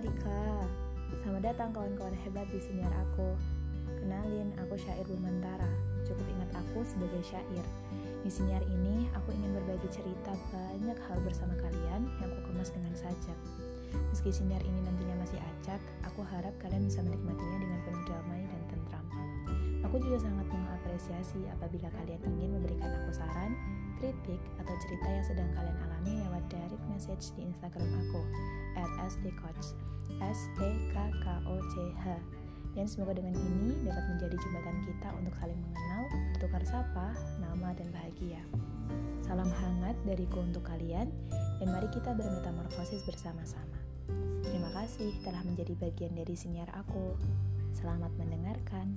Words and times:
Selamat 0.00 1.44
datang 1.44 1.76
kawan-kawan 1.76 2.16
hebat 2.24 2.48
di 2.48 2.56
siniar 2.56 2.88
aku. 2.88 3.36
Kenalin, 4.00 4.48
aku 4.56 4.80
Syair 4.80 5.04
Bumantara. 5.04 5.68
Cukup 6.08 6.24
ingat 6.24 6.48
aku 6.56 6.80
sebagai 6.88 7.20
syair. 7.20 7.60
Di 8.24 8.32
siniar 8.32 8.64
ini, 8.64 9.12
aku 9.12 9.28
ingin 9.36 9.52
berbagi 9.60 9.92
cerita 9.92 10.32
banyak 10.56 10.96
hal 11.04 11.20
bersama 11.20 11.52
kalian 11.60 12.08
yang 12.16 12.32
aku 12.32 12.48
kemas 12.48 12.72
dengan 12.72 12.96
sajak. 12.96 13.36
Meski 14.08 14.32
siniar 14.32 14.64
ini 14.64 14.80
nantinya 14.88 15.20
masih 15.20 15.36
acak, 15.36 15.84
aku 16.08 16.24
harap 16.24 16.56
kalian 16.64 16.88
bisa 16.88 17.04
menikmatinya 17.04 17.60
dengan 17.60 17.78
penuh 17.84 18.04
damai 18.08 18.40
dan 18.48 18.62
tentram. 18.72 19.04
Aku 19.84 20.00
juga 20.00 20.16
sangat 20.16 20.48
mengapresiasi 20.48 21.44
apabila 21.60 21.92
kalian 22.00 22.24
ingin 22.24 22.56
memberikan 22.56 22.88
aku 23.04 23.20
saran, 23.20 23.52
kritik, 24.00 24.40
atau 24.64 24.74
cerita 24.80 25.06
yang 25.12 25.24
sedang 25.28 25.48
kalian 25.52 25.76
alami 25.76 26.09
message 27.00 27.32
di 27.32 27.48
Instagram 27.48 27.88
aku 27.96 28.20
stcoach 29.08 29.72
s 30.20 30.40
t 30.52 30.60
k 30.92 30.96
k 31.00 31.26
o 31.48 31.56
c 31.72 31.74
h 31.96 32.04
dan 32.76 32.84
semoga 32.84 33.16
dengan 33.16 33.32
ini 33.40 33.72
dapat 33.88 34.04
menjadi 34.12 34.36
jembatan 34.36 34.76
kita 34.84 35.08
untuk 35.16 35.34
saling 35.40 35.56
mengenal, 35.58 36.02
bertukar 36.36 36.62
sapa, 36.62 37.08
nama, 37.42 37.72
dan 37.74 37.88
bahagia. 37.90 38.38
Salam 39.26 39.48
hangat 39.48 39.98
dariku 40.06 40.44
untuk 40.44 40.62
kalian, 40.62 41.10
dan 41.58 41.66
mari 41.66 41.90
kita 41.90 42.14
bermetamorfosis 42.14 43.02
bersama-sama. 43.08 43.74
Terima 44.46 44.70
kasih 44.70 45.18
telah 45.26 45.42
menjadi 45.42 45.72
bagian 45.82 46.14
dari 46.14 46.36
siniar 46.38 46.70
aku. 46.76 47.18
Selamat 47.74 48.14
mendengarkan. 48.14 48.94